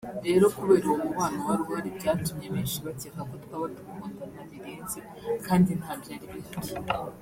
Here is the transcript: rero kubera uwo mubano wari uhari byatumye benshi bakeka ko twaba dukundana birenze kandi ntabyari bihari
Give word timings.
rero 0.25 0.45
kubera 0.57 0.85
uwo 0.89 0.97
mubano 1.05 1.39
wari 1.47 1.59
uhari 1.65 1.89
byatumye 1.97 2.47
benshi 2.53 2.77
bakeka 2.85 3.21
ko 3.29 3.35
twaba 3.43 3.65
dukundana 3.75 4.41
birenze 4.51 4.99
kandi 5.45 5.71
ntabyari 5.79 6.25
bihari 6.33 6.73